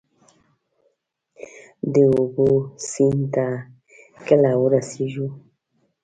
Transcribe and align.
د 1.93 1.95
اوبو، 2.13 2.49
سیند 2.89 3.21
ته 3.33 3.47
کله 4.27 4.51
ورسیږو؟ 4.61 5.27